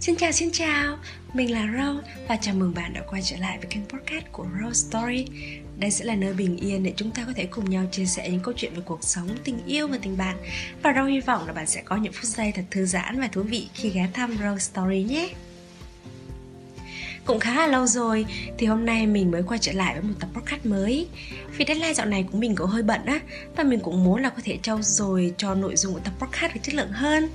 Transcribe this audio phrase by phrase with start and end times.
[0.00, 0.98] Xin chào xin chào,
[1.34, 4.46] mình là Rose và chào mừng bạn đã quay trở lại với kênh podcast của
[4.62, 5.26] Rose Story.
[5.78, 8.28] Đây sẽ là nơi bình yên để chúng ta có thể cùng nhau chia sẻ
[8.30, 10.36] những câu chuyện về cuộc sống, tình yêu và tình bạn.
[10.82, 13.28] Và Rose hy vọng là bạn sẽ có những phút giây thật thư giãn và
[13.32, 15.28] thú vị khi ghé thăm Rose Story nhé
[17.24, 18.26] cũng khá là lâu rồi.
[18.58, 21.08] Thì hôm nay mình mới quay trở lại với một tập podcast mới.
[21.56, 23.20] Vì deadline dạo này của mình cũng hơi bận á,
[23.56, 26.54] và mình cũng muốn là có thể trau dồi cho nội dung của tập podcast
[26.54, 27.28] được chất lượng hơn.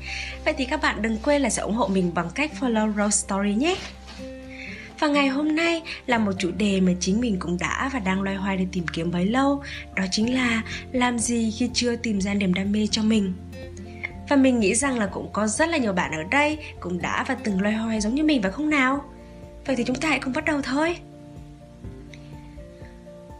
[0.45, 3.17] Vậy thì các bạn đừng quên là sẽ ủng hộ mình bằng cách follow Rose
[3.27, 3.75] Story nhé.
[4.99, 8.21] Và ngày hôm nay là một chủ đề mà chính mình cũng đã và đang
[8.21, 9.63] loay hoay để tìm kiếm bấy lâu,
[9.95, 13.33] Đó chính là làm gì khi chưa tìm ra niềm đam mê cho mình.
[14.29, 17.25] Và mình nghĩ rằng là cũng có rất là nhiều bạn ở đây cũng đã
[17.27, 19.14] và từng loay hoay giống như mình, phải không nào?
[19.65, 20.97] Vậy thì chúng ta hãy cùng bắt đầu thôi.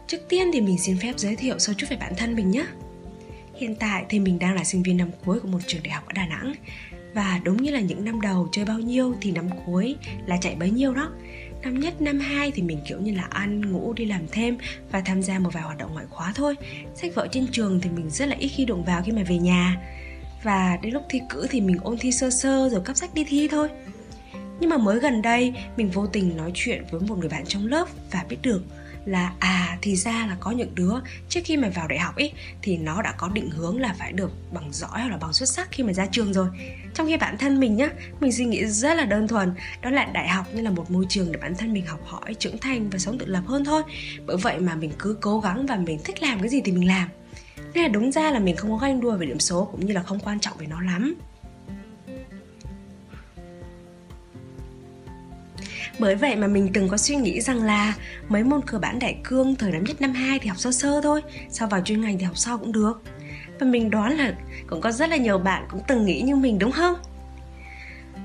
[0.06, 2.66] Trước tiên thì mình xin phép giới thiệu sâu chút về bản thân mình nhé.
[3.54, 6.06] Hiện tại thì mình đang là sinh viên năm cuối của một trường đại học
[6.06, 6.54] ở Đà Nẵng.
[7.14, 10.54] Và đúng như là những năm đầu chơi bao nhiêu thì năm cuối là chạy
[10.54, 11.10] bấy nhiêu đó.
[11.62, 14.58] Năm nhất, năm hai thì mình kiểu như là ăn, ngủ, đi làm thêm
[14.90, 16.54] và tham gia một vài hoạt động ngoại khóa thôi.
[16.94, 19.38] Sách vở trên trường thì mình rất là ít khi đụng vào khi mà về
[19.38, 19.76] nhà.
[20.42, 23.24] Và đến lúc thi cử thì mình ôn thi sơ sơ rồi cắp sách đi
[23.24, 23.68] thi thôi
[24.60, 27.66] nhưng mà mới gần đây, mình vô tình nói chuyện với một người bạn trong
[27.66, 28.62] lớp và biết được
[29.06, 30.92] là à thì ra là có những đứa
[31.28, 32.32] trước khi mà vào đại học ấy
[32.62, 35.48] thì nó đã có định hướng là phải được bằng giỏi hoặc là bằng xuất
[35.48, 36.48] sắc khi mà ra trường rồi.
[36.94, 37.88] Trong khi bản thân mình nhá,
[38.20, 41.06] mình suy nghĩ rất là đơn thuần, đó là đại học như là một môi
[41.08, 43.82] trường để bản thân mình học hỏi, trưởng thành và sống tự lập hơn thôi.
[44.26, 46.88] Bởi vậy mà mình cứ cố gắng và mình thích làm cái gì thì mình
[46.88, 47.08] làm.
[47.74, 49.94] Nên là đúng ra là mình không có ganh đua về điểm số cũng như
[49.94, 51.14] là không quan trọng về nó lắm.
[55.98, 57.94] Bởi vậy mà mình từng có suy nghĩ rằng là
[58.28, 61.00] mấy môn cơ bản đại cương thời năm nhất năm 2 thì học sơ sơ
[61.02, 63.02] thôi, sau vào chuyên ngành thì học sau cũng được.
[63.60, 64.34] Và mình đoán là
[64.66, 66.94] cũng có rất là nhiều bạn cũng từng nghĩ như mình đúng không?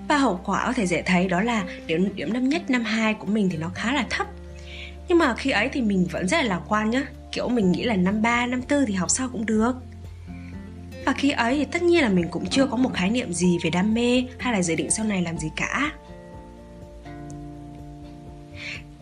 [0.08, 3.14] Và hậu quả có thể dễ thấy đó là điểm điểm năm nhất năm 2
[3.14, 4.28] của mình thì nó khá là thấp.
[5.08, 7.84] Nhưng mà khi ấy thì mình vẫn rất là lạc quan nhá, kiểu mình nghĩ
[7.84, 9.74] là năm 3, năm 4 thì học sau cũng được.
[11.06, 13.58] Và khi ấy thì tất nhiên là mình cũng chưa có một khái niệm gì
[13.64, 15.92] về đam mê hay là dự định sau này làm gì cả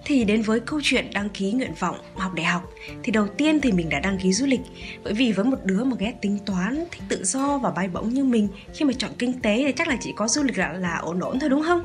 [0.09, 2.71] thì đến với câu chuyện đăng ký nguyện vọng học đại học.
[3.03, 4.61] Thì đầu tiên thì mình đã đăng ký du lịch
[5.03, 8.09] bởi vì với một đứa mà ghét tính toán thích tự do và bay bổng
[8.09, 10.73] như mình khi mà chọn kinh tế thì chắc là chỉ có du lịch là,
[10.73, 11.83] là ổn ổn thôi đúng không?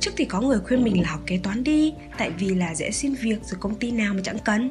[0.00, 2.90] Trước thì có người khuyên mình là học kế toán đi tại vì là dễ
[2.90, 4.70] xin việc rồi công ty nào mà chẳng cần.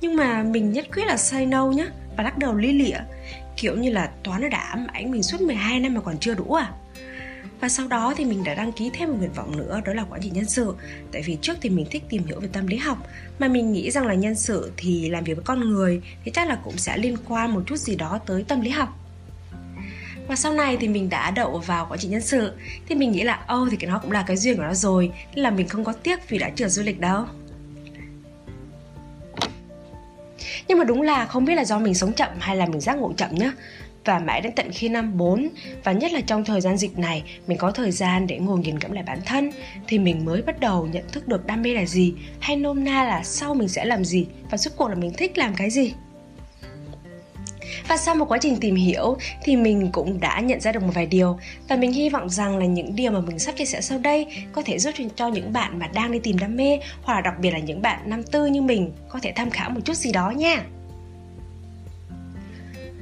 [0.00, 1.86] Nhưng mà mình nhất quyết là say no nhá
[2.16, 2.98] và lắc đầu lý lịa.
[3.56, 6.34] Kiểu như là toán nó đã ám ảnh mình suốt 12 năm mà còn chưa
[6.34, 6.72] đủ à?
[7.60, 10.04] Và sau đó thì mình đã đăng ký thêm một nguyện vọng nữa đó là
[10.10, 10.74] quản trị nhân sự.
[11.12, 13.06] Tại vì trước thì mình thích tìm hiểu về tâm lý học
[13.38, 16.48] mà mình nghĩ rằng là nhân sự thì làm việc với con người thì chắc
[16.48, 18.88] là cũng sẽ liên quan một chút gì đó tới tâm lý học.
[20.28, 22.52] Và sau này thì mình đã đậu vào quản trị nhân sự
[22.88, 24.74] thì mình nghĩ là ô oh, thì cái nó cũng là cái duyên của nó
[24.74, 27.24] rồi nên là mình không có tiếc vì đã trượt du lịch đâu.
[30.68, 32.98] Nhưng mà đúng là không biết là do mình sống chậm hay là mình giác
[32.98, 33.52] ngộ chậm nhá
[34.04, 35.48] và mãi đến tận khi năm 4
[35.84, 38.78] và nhất là trong thời gian dịch này, mình có thời gian để ngồi nghiền
[38.78, 39.50] ngẫm lại bản thân,
[39.88, 43.04] thì mình mới bắt đầu nhận thức được đam mê là gì, hay nôm na
[43.04, 45.92] là sau mình sẽ làm gì, và suốt cuộc là mình thích làm cái gì
[47.88, 50.92] và sau một quá trình tìm hiểu, thì mình cũng đã nhận ra được một
[50.94, 51.38] vài điều,
[51.68, 54.26] và mình hy vọng rằng là những điều mà mình sắp chia sẻ sau đây
[54.52, 57.34] có thể giúp cho những bạn mà đang đi tìm đam mê, hoặc là đặc
[57.40, 60.12] biệt là những bạn năm tư như mình có thể tham khảo một chút gì
[60.12, 60.62] đó nha.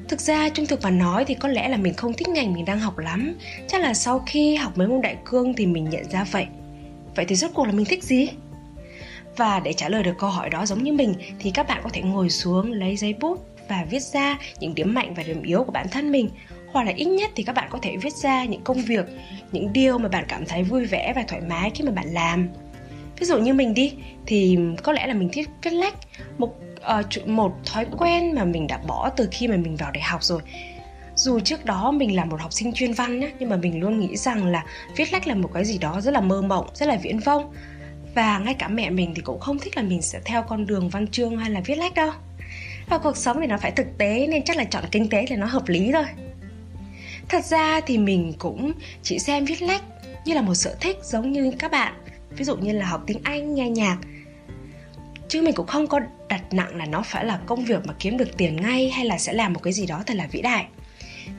[0.09, 2.65] Thực ra, trung thực mà nói thì có lẽ là mình không thích ngành mình
[2.65, 3.35] đang học lắm.
[3.69, 6.47] Chắc là sau khi học mấy môn đại cương thì mình nhận ra vậy.
[7.17, 8.29] Vậy thì rốt cuộc là mình thích gì?
[9.37, 11.91] Và để trả lời được câu hỏi đó giống như mình, thì các bạn có
[11.93, 15.65] thể ngồi xuống, lấy giấy bút và viết ra những điểm mạnh và điểm yếu
[15.65, 16.31] của bản thân mình.
[16.73, 19.07] Hoặc là ít nhất thì các bạn có thể viết ra những công việc,
[19.53, 22.49] những điều mà bạn cảm thấy vui vẻ và thoải mái khi mà bạn làm.
[23.19, 23.93] Ví dụ như mình đi,
[24.27, 25.95] thì có lẽ là mình thích viết lách,
[26.39, 26.55] một
[26.99, 30.25] uh, một thói quen mà mình đã bỏ từ khi mà mình vào đại học
[30.25, 30.41] rồi.
[31.17, 34.01] Dù trước đó mình là một học sinh chuyên văn nhé nhưng mà mình luôn
[34.01, 34.65] nghĩ rằng là
[34.97, 37.53] viết lách là một cái gì đó rất là mơ mộng rất là viễn vông.
[38.15, 40.89] Và ngay cả mẹ mình thì cũng không thích là mình sẽ theo con đường
[40.89, 42.11] văn chương hay là viết lách đâu.
[42.89, 45.37] Và cuộc sống thì nó phải thực tế nên chắc là chọn kinh tế là
[45.37, 46.05] nó hợp lý thôi.
[47.29, 48.73] Thật ra thì mình cũng
[49.03, 49.83] chỉ xem viết lách
[50.25, 51.95] như là một sở thích giống như các bạn.
[52.31, 53.99] Ví dụ như là học tiếng anh nghe nhạc.
[55.29, 58.17] Chứ mình cũng không có đặt nặng là nó phải là công việc mà kiếm
[58.17, 60.67] được tiền ngay hay là sẽ làm một cái gì đó thật là vĩ đại.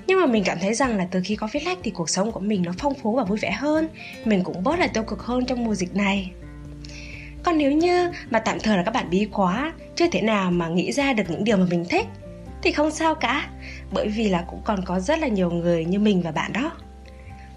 [0.07, 2.31] Nhưng mà mình cảm thấy rằng là từ khi có viết lách thì cuộc sống
[2.31, 3.87] của mình nó phong phú và vui vẻ hơn,
[4.25, 6.31] mình cũng bớt là tiêu cực hơn trong mùa dịch này.
[7.43, 10.67] Còn nếu như mà tạm thời là các bạn bí quá, chưa thể nào mà
[10.67, 12.05] nghĩ ra được những điều mà mình thích,
[12.61, 13.49] thì không sao cả,
[13.91, 16.71] bởi vì là cũng còn có rất là nhiều người như mình và bạn đó.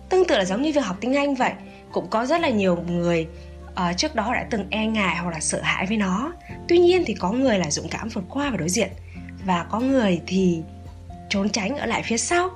[0.08, 1.52] Tương tự là giống như việc học tiếng anh vậy,
[1.92, 3.26] cũng có rất là nhiều người
[3.72, 6.32] uh, trước đó đã từng e ngại hoặc là sợ hãi với nó.
[6.68, 8.88] Tuy nhiên thì có người là dũng cảm vượt qua và đối diện.
[9.44, 10.62] Và có người thì
[11.28, 12.50] trốn tránh ở lại phía sau.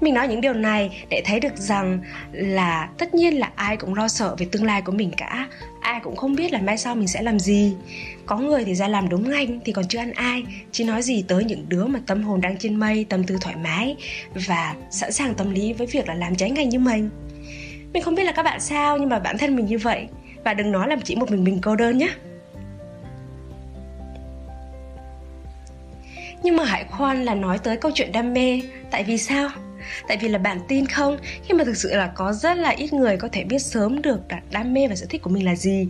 [0.00, 2.00] Mình nói những điều này để thấy được rằng
[2.32, 5.48] là tất nhiên là ai cũng lo sợ về tương lai của mình cả.
[5.80, 7.74] Ai cũng không biết là mai sau mình sẽ làm gì.
[8.26, 10.42] Có người thì ra làm đúng ngành thì còn chưa ăn ai.
[10.72, 13.56] Chỉ nói gì tới những đứa mà tâm hồn đang trên mây tâm tư thoải
[13.56, 13.96] mái
[14.34, 17.10] và sẵn sàng tâm lý với việc là làm trái ngành như mình
[17.98, 20.08] mình không biết là các bạn sao, nhưng mà bản thân mình như vậy.
[20.44, 22.08] Và đừng nói là chỉ một mình mình cô đơn nhé.
[26.42, 28.62] Nhưng mà hãy khoan là nói tới câu chuyện đam mê.
[28.90, 29.48] Tại vì sao?
[30.08, 31.18] Tại vì là bạn tin không?
[31.44, 34.20] Khi mà thực sự là có rất là ít người có thể biết sớm được
[34.50, 35.88] đam mê và sở thích của mình là gì.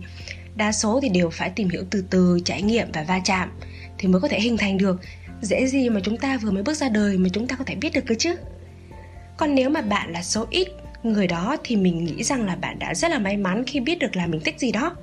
[0.55, 3.51] Đa số thì đều phải tìm hiểu từ từ, trải nghiệm và va chạm
[3.97, 5.01] thì mới có thể hình thành được.
[5.41, 7.75] Dễ gì mà chúng ta vừa mới bước ra đời mà chúng ta có thể
[7.75, 8.35] biết được cơ chứ?
[9.37, 10.67] Còn nếu mà bạn là số ít
[11.03, 13.99] người đó thì mình nghĩ rằng là bạn đã rất là may mắn khi biết
[13.99, 14.95] được là mình thích gì đó.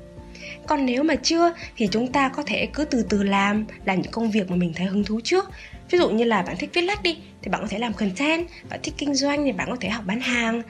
[0.66, 4.12] Còn nếu mà chưa thì chúng ta có thể cứ từ từ làm làm những
[4.12, 5.50] công việc mà mình thấy hứng thú trước.
[5.90, 8.48] Ví dụ như là bạn thích viết lách đi, thì bạn có thể làm content,
[8.70, 10.62] bạn thích kinh doanh thì bạn có thể học bán hàng.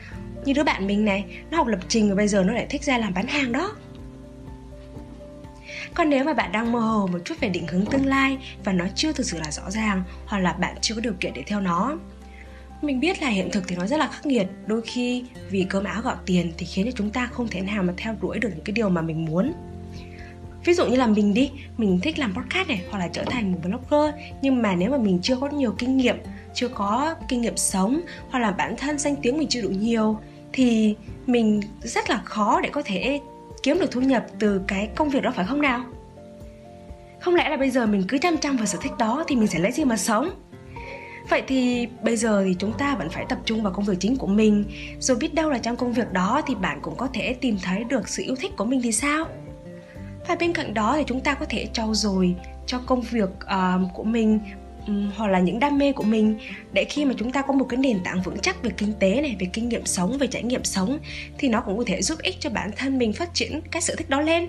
[0.45, 2.85] Như đứa bạn mình này, nó học lập trình và bây giờ nó lại thích
[2.85, 3.77] ra làm bán hàng đó.
[5.95, 8.73] Còn nếu mà bạn đang mơ hồ một chút về định hướng tương lai và
[8.73, 11.43] nó chưa thực sự là rõ ràng, hoặc là bạn chưa có điều kiện để
[11.47, 11.99] theo nó
[12.83, 14.47] mình biết là hiện thực thì nó rất là khắc nghiệt.
[14.67, 17.83] Đôi khi vì cơm áo gạo tiền thì khiến cho chúng ta không thể nào
[17.83, 19.53] mà theo đuổi được những cái điều mà mình muốn.
[20.65, 23.53] Ví dụ như là mình đi, mình thích làm podcast này hoặc là trở thành
[23.53, 26.17] một blogger, nhưng mà nếu mà mình chưa có nhiều kinh nghiệm,
[26.55, 28.01] chưa có kinh nghiệm sống
[28.31, 30.19] hoặc là bản thân danh tiếng mình chưa đủ nhiều
[30.53, 30.97] thì
[31.27, 33.21] mình rất là khó để có thể
[33.63, 35.85] kiếm được thu nhập từ cái công việc đó, phải không nào?
[37.21, 39.47] Không lẽ là bây giờ mình cứ chăm chăm vào sở thích đó thì mình
[39.47, 40.31] sẽ lấy gì mà sống?
[41.31, 44.17] Vậy thì bây giờ thì chúng ta vẫn phải tập trung vào công việc chính
[44.17, 44.65] của mình.
[44.99, 47.85] Rồi biết đâu là trong công việc đó thì bạn cũng có thể tìm thấy
[47.85, 49.25] được sự yêu thích của mình thì sao?
[50.29, 52.35] Và bên cạnh đó thì chúng ta có thể trau dồi
[52.67, 54.41] cho công việc uh, của mình
[54.87, 56.39] um, hoặc là những đam mê của mình.
[56.73, 59.21] Để khi mà chúng ta có một cái nền tảng vững chắc về kinh tế
[59.21, 60.99] này về kinh nghiệm sống về trải nghiệm sống
[61.39, 63.95] thì nó cũng có thể giúp ích cho bản thân mình phát triển cái sở
[63.97, 64.49] thích đó lên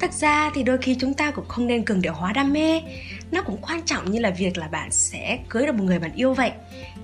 [0.00, 2.82] thật ra thì đôi khi chúng ta cũng không nên cường điệu hóa đam mê.
[3.30, 6.12] Nó cũng quan trọng như là việc là bạn sẽ cưới được một người bạn
[6.14, 6.52] yêu vậy.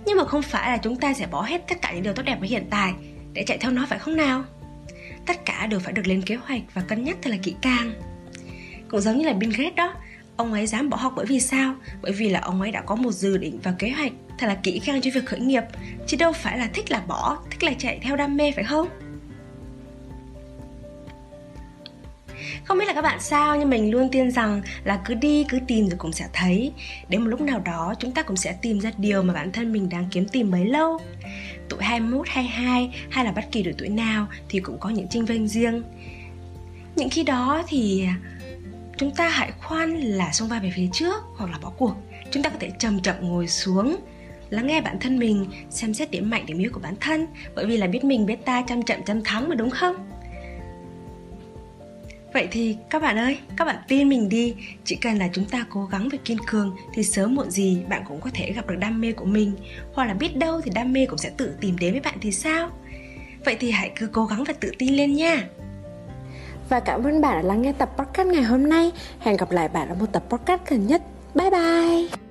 [0.07, 2.23] Nhưng mà không phải là chúng ta sẽ bỏ hết tất cả những điều tốt
[2.23, 2.93] đẹp với hiện tại
[3.33, 4.45] để chạy theo nó, phải không nào?
[5.27, 7.93] Tất cả đều phải được lên kế hoạch và cân nhắc thật là kỹ càng.
[8.89, 9.95] Cũng giống như là Bill Gates đó,
[10.37, 11.75] ông ấy dám bỏ học bởi vì sao?
[12.03, 14.55] Bởi vì là ông ấy đã có một dự định và kế hoạch thật là
[14.55, 15.63] kỹ càng cho việc khởi nghiệp,
[16.07, 18.89] chứ đâu phải là thích là bỏ, thích là chạy theo đam mê, phải không?
[22.67, 25.59] Không biết là các bạn sao nhưng mình luôn tin rằng là cứ đi cứ
[25.67, 26.73] tìm rồi cũng sẽ thấy.
[27.09, 29.73] Đến một lúc nào đó chúng ta cũng sẽ tìm ra điều mà bản thân
[29.73, 30.99] mình đang kiếm tìm bấy lâu.
[31.69, 35.25] Tuổi 21, 22 hay là bất kỳ độ tuổi nào thì cũng có những trinh
[35.25, 35.83] vênh riêng.
[36.97, 38.07] Những khi đó thì
[38.97, 41.95] chúng ta hãy khoan là xông vai về phía trước hoặc là bỏ cuộc.
[42.31, 43.97] Chúng ta có thể chậm chậm ngồi xuống
[44.51, 47.27] lắng nghe bản thân mình xem xét điểm mạnh điểm yếu của bản thân.
[47.55, 49.97] Bởi vì là biết mình biết ta chăm chậm chăm thắng mà đúng không?
[52.37, 54.55] Vậy thì các bạn ơi, các bạn tin mình đi.
[54.85, 58.03] Chỉ cần là chúng ta cố gắng và kiên cường Thì sớm muộn gì bạn
[58.09, 59.53] cũng có thể gặp được đam mê của mình.
[59.95, 62.33] Hoặc là biết đâu thì đam mê cũng sẽ tự tìm đến với bạn thì
[62.33, 62.71] sao?
[63.45, 65.49] Vậy thì hãy cứ cố gắng và tự tin lên nha.
[66.69, 68.93] Và cảm ơn bạn đã lắng nghe tập podcast ngày hôm nay.
[69.21, 71.03] Hẹn gặp lại bạn ở một tập podcast gần nhất.
[71.35, 72.26] Bye bye.